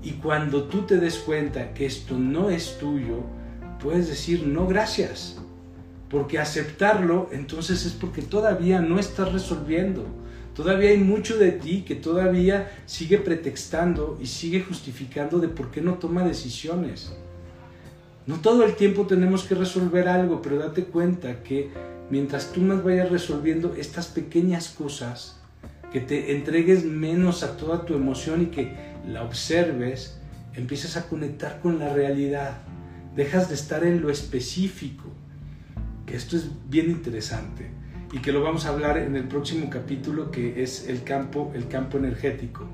[0.02, 3.37] Y cuando tú te des cuenta que esto no es tuyo,
[3.82, 5.38] puedes decir no gracias.
[6.10, 10.06] Porque aceptarlo entonces es porque todavía no estás resolviendo.
[10.56, 15.82] Todavía hay mucho de ti que todavía sigue pretextando y sigue justificando de por qué
[15.82, 17.14] no toma decisiones.
[18.26, 21.70] No todo el tiempo tenemos que resolver algo, pero date cuenta que
[22.10, 25.40] mientras tú más vayas resolviendo estas pequeñas cosas,
[25.92, 28.74] que te entregues menos a toda tu emoción y que
[29.08, 30.18] la observes,
[30.56, 32.58] empiezas a conectar con la realidad
[33.18, 35.06] dejas de estar en lo específico,
[36.06, 37.70] que esto es bien interesante
[38.14, 41.68] y que lo vamos a hablar en el próximo capítulo que es el campo, el
[41.68, 42.66] campo energético.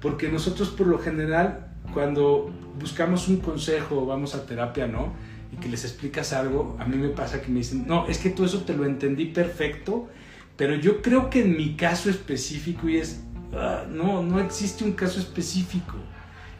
[0.00, 5.12] Porque nosotros por lo general cuando buscamos un consejo o vamos a terapia, ¿no?
[5.52, 8.30] Y que les explicas algo, a mí me pasa que me dicen, no, es que
[8.30, 10.08] todo eso te lo entendí perfecto,
[10.56, 13.24] pero yo creo que en mi caso específico y es,
[13.54, 15.96] ah, no, no existe un caso específico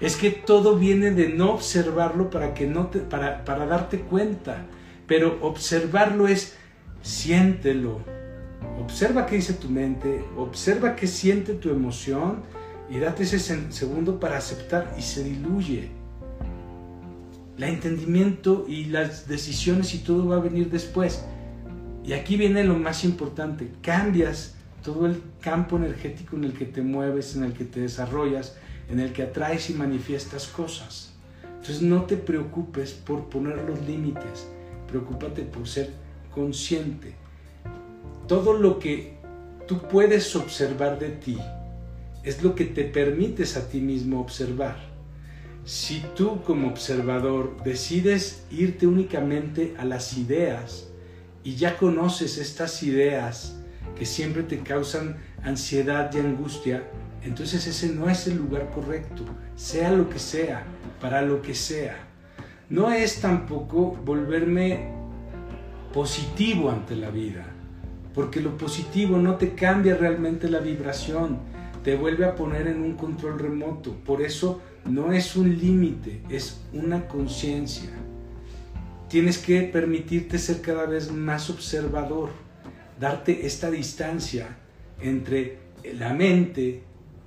[0.00, 4.66] es que todo viene de no observarlo para, que no te, para, para darte cuenta.
[5.06, 6.56] Pero observarlo es
[7.02, 8.00] siéntelo.
[8.80, 12.42] Observa qué dice tu mente, observa qué siente tu emoción
[12.90, 15.90] y date ese segundo para aceptar y se diluye.
[17.56, 21.24] El entendimiento y las decisiones y todo va a venir después.
[22.04, 26.80] Y aquí viene lo más importante, cambias todo el campo energético en el que te
[26.80, 28.56] mueves, en el que te desarrollas,
[28.90, 31.12] en el que atraes y manifiestas cosas.
[31.44, 34.48] Entonces no te preocupes por poner los límites,
[34.88, 35.90] preocúpate por ser
[36.34, 37.14] consciente.
[38.26, 39.18] Todo lo que
[39.66, 41.38] tú puedes observar de ti
[42.22, 44.76] es lo que te permites a ti mismo observar.
[45.64, 50.88] Si tú como observador decides irte únicamente a las ideas
[51.44, 53.56] y ya conoces estas ideas
[53.96, 56.84] que siempre te causan ansiedad y angustia,
[57.22, 59.24] entonces ese no es el lugar correcto,
[59.56, 60.64] sea lo que sea,
[61.00, 61.96] para lo que sea.
[62.68, 64.92] No es tampoco volverme
[65.92, 67.44] positivo ante la vida,
[68.14, 71.38] porque lo positivo no te cambia realmente la vibración,
[71.82, 73.92] te vuelve a poner en un control remoto.
[74.04, 77.90] Por eso no es un límite, es una conciencia.
[79.08, 82.30] Tienes que permitirte ser cada vez más observador,
[82.98, 84.56] darte esta distancia
[85.00, 85.58] entre
[85.98, 86.84] la mente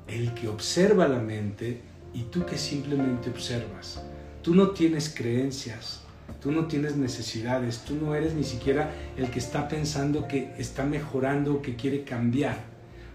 [0.08, 1.82] el que observa la mente
[2.13, 4.02] y tú que simplemente observas.
[4.42, 6.02] Tú no tienes creencias,
[6.42, 10.84] tú no tienes necesidades, tú no eres ni siquiera el que está pensando que está
[10.84, 12.58] mejorando o que quiere cambiar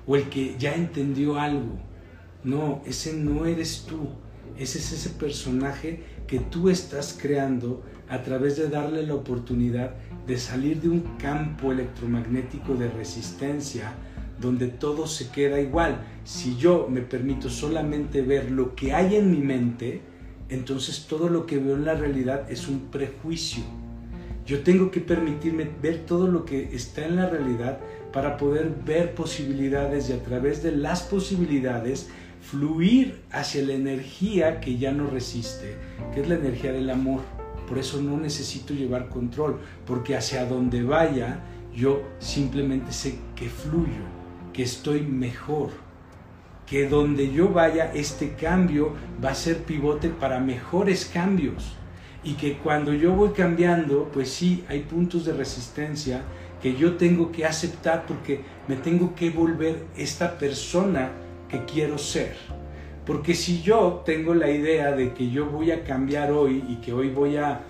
[0.06, 1.78] o el que ya entendió algo.
[2.42, 4.08] No, ese no eres tú,
[4.56, 9.94] ese es ese personaje que tú estás creando a través de darle la oportunidad
[10.26, 13.92] de salir de un campo electromagnético de resistencia
[14.40, 16.04] donde todo se queda igual.
[16.24, 20.00] Si yo me permito solamente ver lo que hay en mi mente,
[20.48, 23.62] entonces todo lo que veo en la realidad es un prejuicio.
[24.46, 27.80] Yo tengo que permitirme ver todo lo que está en la realidad
[28.12, 32.08] para poder ver posibilidades y a través de las posibilidades
[32.40, 35.76] fluir hacia la energía que ya no resiste,
[36.14, 37.20] que es la energía del amor.
[37.68, 41.40] Por eso no necesito llevar control, porque hacia donde vaya
[41.74, 44.17] yo simplemente sé que fluyo
[44.58, 45.70] que estoy mejor,
[46.66, 48.92] que donde yo vaya este cambio
[49.24, 51.76] va a ser pivote para mejores cambios.
[52.24, 56.22] y que cuando yo voy cambiando, pues sí, hay puntos de resistencia
[56.60, 61.12] que yo tengo que aceptar porque me tengo que volver esta persona
[61.48, 62.34] que quiero ser.
[63.06, 66.92] Porque si yo tengo la idea de que yo voy a cambiar hoy y que
[66.92, 67.60] hoy voy a,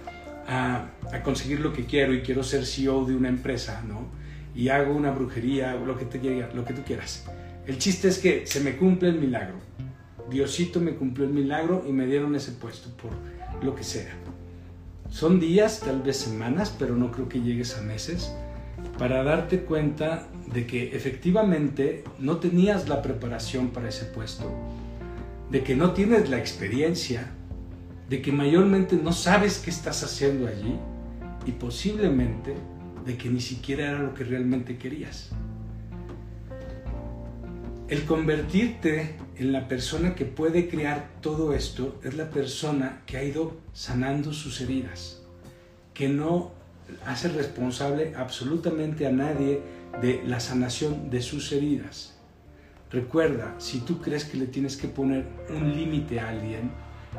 [0.49, 4.18] a, conseguir lo que quiero y quiero ser CEO de una empresa, ¿no?
[4.59, 6.19] Y hago una brujería, lo que, te,
[6.53, 7.25] lo que tú quieras.
[7.65, 9.55] El chiste es que se me cumple el milagro.
[10.29, 13.13] Diosito me cumplió el milagro y me dieron ese puesto por
[13.65, 14.13] lo que sea.
[15.11, 18.33] Son días, tal vez semanas, pero no creo que llegues a meses
[18.99, 24.53] para darte cuenta de que efectivamente no tenías la preparación para ese puesto,
[25.53, 27.31] de que no tienes la experiencia,
[28.09, 30.75] de que mayormente no sabes qué estás haciendo allí
[31.47, 32.57] y posiblemente
[33.05, 35.31] de que ni siquiera era lo que realmente querías.
[37.89, 43.25] El convertirte en la persona que puede crear todo esto es la persona que ha
[43.25, 45.23] ido sanando sus heridas,
[45.95, 46.53] que no
[47.07, 49.63] hace responsable absolutamente a nadie
[50.03, 52.19] de la sanación de sus heridas.
[52.91, 56.71] Recuerda, si tú crees que le tienes que poner un límite a alguien,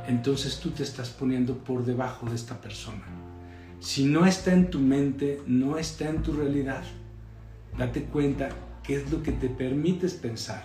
[0.07, 3.28] entonces tú te estás poniendo por debajo de esta persona.
[3.79, 6.83] Si no está en tu mente, no está en tu realidad.
[7.77, 8.49] Date cuenta
[8.83, 10.63] qué es lo que te permites pensar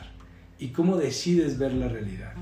[0.59, 2.35] y cómo decides ver la realidad,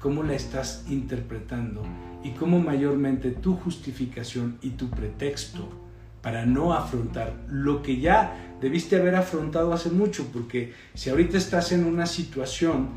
[0.00, 1.82] cómo la estás interpretando
[2.24, 5.68] y cómo mayormente tu justificación y tu pretexto
[6.22, 11.70] para no afrontar lo que ya debiste haber afrontado hace mucho, porque si ahorita estás
[11.72, 12.88] en una situación,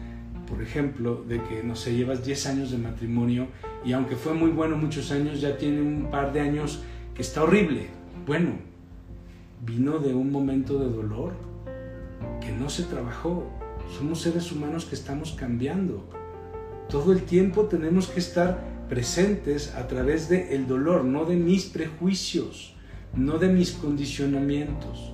[0.47, 3.47] por ejemplo, de que, no sé, llevas 10 años de matrimonio
[3.83, 6.83] y aunque fue muy bueno muchos años, ya tiene un par de años
[7.17, 7.87] está horrible.
[8.25, 8.51] Bueno,
[9.65, 11.33] vino de un momento de dolor
[12.39, 13.49] que no se trabajó.
[13.97, 16.07] Somos seres humanos que estamos cambiando.
[16.89, 22.75] Todo el tiempo tenemos que estar presentes a través del dolor, no de mis prejuicios
[23.15, 25.11] no de mis condicionamientos.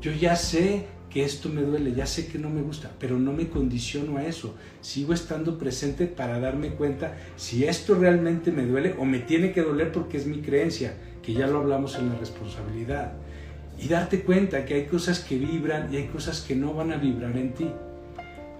[0.00, 3.32] Yo ya sé que esto me duele, ya sé que no me gusta, pero no
[3.32, 4.54] me condiciono a eso.
[4.80, 9.62] Sigo estando presente para darme cuenta si esto realmente me duele o me tiene que
[9.62, 10.94] doler porque es mi creencia,
[11.30, 13.12] que ya lo hablamos en la responsabilidad.
[13.78, 16.96] Y darte cuenta que hay cosas que vibran y hay cosas que no van a
[16.96, 17.70] vibrar en ti.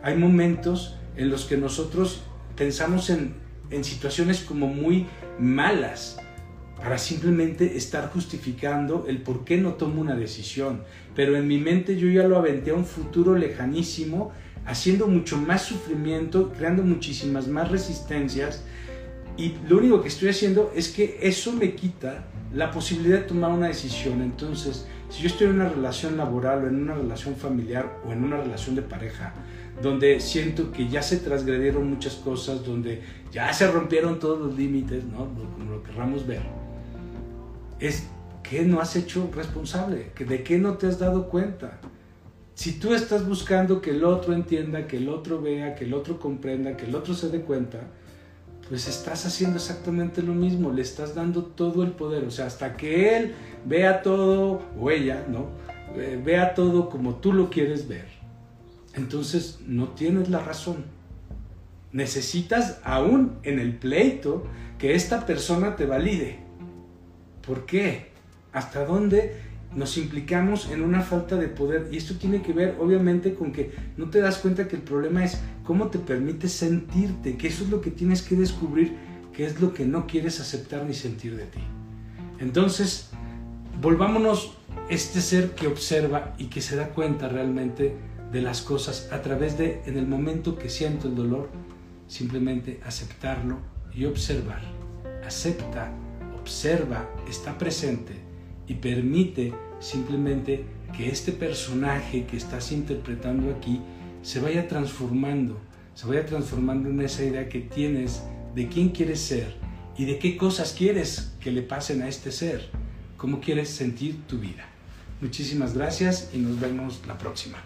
[0.03, 2.23] Hay momentos en los que nosotros
[2.57, 3.35] pensamos en,
[3.71, 5.07] en situaciones como muy
[5.39, 6.19] malas,
[6.77, 10.85] para simplemente estar justificando el por qué no tomo una decisión.
[11.15, 14.33] Pero en mi mente yo ya lo aventé a un futuro lejanísimo,
[14.65, 18.63] haciendo mucho más sufrimiento, creando muchísimas más resistencias.
[19.37, 23.51] Y lo único que estoy haciendo es que eso me quita la posibilidad de tomar
[23.51, 24.23] una decisión.
[24.23, 28.25] Entonces, si yo estoy en una relación laboral o en una relación familiar o en
[28.25, 29.33] una relación de pareja,
[29.83, 35.05] donde siento que ya se transgredieron muchas cosas, donde ya se rompieron todos los límites,
[35.05, 35.29] ¿no?
[35.55, 36.43] como lo querramos ver,
[37.79, 38.07] es
[38.43, 41.81] que no has hecho responsable, de qué no te has dado cuenta.
[42.55, 46.19] Si tú estás buscando que el otro entienda, que el otro vea, que el otro
[46.19, 47.79] comprenda, que el otro se dé cuenta,
[48.71, 52.77] pues estás haciendo exactamente lo mismo, le estás dando todo el poder, o sea, hasta
[52.77, 53.35] que él
[53.67, 55.49] vea todo, o ella, ¿no?
[55.97, 58.07] Eh, vea todo como tú lo quieres ver.
[58.95, 60.85] Entonces no tienes la razón.
[61.91, 64.47] Necesitas aún en el pleito
[64.79, 66.39] que esta persona te valide.
[67.45, 68.13] ¿Por qué?
[68.53, 69.35] ¿Hasta dónde
[69.75, 71.89] nos implicamos en una falta de poder?
[71.93, 75.25] Y esto tiene que ver obviamente con que no te das cuenta que el problema
[75.25, 78.97] es cómo te permites sentirte, que eso es lo que tienes que descubrir,
[79.33, 81.61] que es lo que no quieres aceptar ni sentir de ti.
[82.41, 83.11] Entonces,
[83.81, 84.57] volvámonos
[84.89, 87.95] este ser que observa y que se da cuenta realmente
[88.33, 91.49] de las cosas a través de, en el momento que siento el dolor,
[92.09, 93.59] simplemente aceptarlo
[93.95, 94.63] y observar.
[95.25, 95.93] Acepta
[96.41, 98.30] observa, está presente
[98.71, 100.65] y permite simplemente
[100.97, 103.81] que este personaje que estás interpretando aquí
[104.23, 105.59] se vaya transformando,
[105.97, 108.23] se vaya transformando en esa idea que tienes
[108.55, 109.57] de quién quieres ser
[109.99, 112.71] y de qué cosas quieres que le pasen a este ser,
[113.17, 114.69] cómo quieres sentir tu vida.
[115.21, 117.59] Muchísimas gracias y nos vemos la próxima.